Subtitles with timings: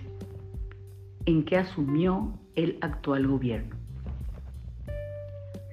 [1.28, 3.85] en que asumió el actual gobierno.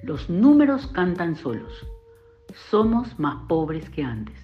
[0.03, 1.87] Los números cantan solos.
[2.69, 4.35] Somos más pobres que antes.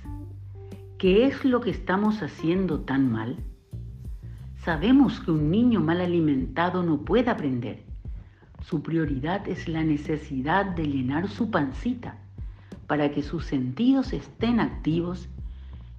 [0.98, 3.36] ¿Qué es lo que estamos haciendo tan mal?
[4.64, 7.84] Sabemos que un niño mal alimentado no puede aprender.
[8.62, 12.18] Su prioridad es la necesidad de llenar su pancita
[12.88, 15.28] para que sus sentidos estén activos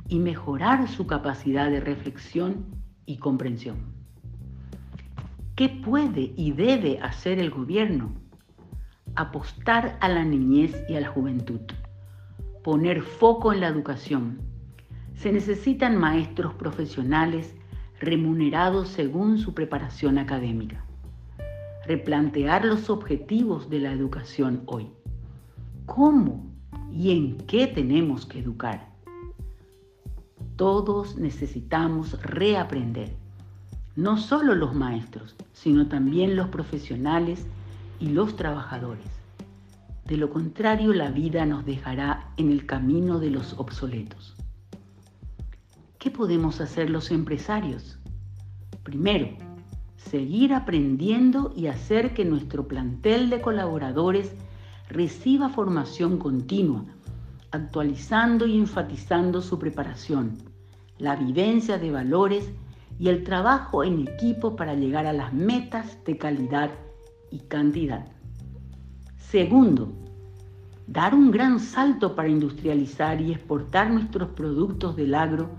[0.08, 2.64] y mejorar su capacidad de reflexión
[3.04, 3.76] y comprensión.
[5.54, 8.14] ¿Qué puede y debe hacer el gobierno
[9.14, 11.60] apostar a la niñez y a la juventud,
[12.62, 14.40] poner foco en la educación.
[15.14, 17.54] Se necesitan maestros profesionales
[18.00, 20.84] remunerados según su preparación académica.
[21.86, 24.90] Replantear los objetivos de la educación hoy.
[25.86, 26.46] ¿Cómo
[26.92, 28.88] y en qué tenemos que educar?
[30.56, 33.14] Todos necesitamos reaprender,
[33.96, 37.46] no solo los maestros, sino también los profesionales
[38.00, 39.06] y los trabajadores.
[40.06, 44.34] De lo contrario, la vida nos dejará en el camino de los obsoletos.
[45.98, 47.98] ¿Qué podemos hacer los empresarios?
[48.82, 49.28] Primero,
[49.96, 54.32] seguir aprendiendo y hacer que nuestro plantel de colaboradores
[54.88, 56.84] reciba formación continua,
[57.52, 60.38] actualizando y enfatizando su preparación,
[60.98, 62.50] la vivencia de valores
[62.98, 66.70] y el trabajo en equipo para llegar a las metas de calidad
[67.30, 68.06] y cantidad.
[69.16, 69.92] Segundo,
[70.86, 75.50] dar un gran salto para industrializar y exportar nuestros productos del agro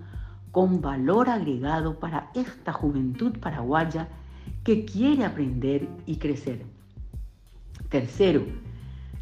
[0.52, 4.10] con valor agregado para esta juventud paraguaya
[4.64, 6.66] que quiere aprender y crecer.
[7.90, 8.44] Tercero,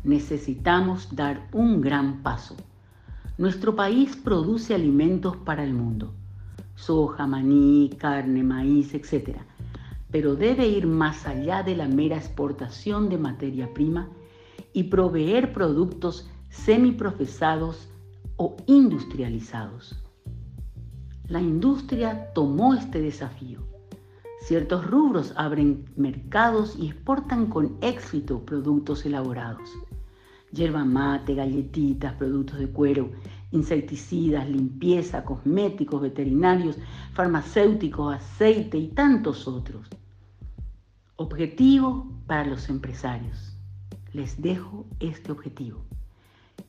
[0.03, 2.55] necesitamos dar un gran paso.
[3.37, 6.13] Nuestro país produce alimentos para el mundo,
[6.75, 9.39] soja, maní, carne, maíz, etc
[10.11, 14.09] pero debe ir más allá de la mera exportación de materia prima
[14.73, 17.89] y proveer productos semiprocesados
[18.37, 19.95] o industrializados.
[21.27, 23.59] La industria tomó este desafío.
[24.41, 29.69] Ciertos rubros abren mercados y exportan con éxito productos elaborados.
[30.51, 33.11] Yerba mate, galletitas, productos de cuero,
[33.51, 36.77] insecticidas, limpieza, cosméticos, veterinarios,
[37.13, 39.87] farmacéuticos, aceite y tantos otros.
[41.21, 43.53] Objetivo para los empresarios.
[44.13, 45.83] Les dejo este objetivo.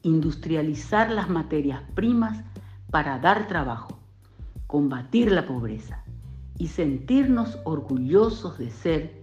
[0.02, 2.42] Industrializar las materias primas
[2.90, 4.00] para dar trabajo,
[4.66, 6.02] combatir la pobreza
[6.58, 9.20] y sentirnos orgullosos de ser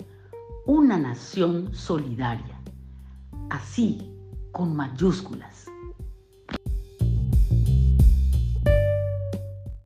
[0.66, 2.62] una nación solidaria.
[3.50, 4.10] Así,
[4.54, 5.66] con mayúsculas.